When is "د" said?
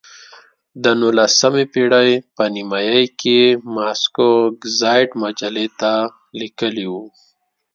0.83-0.85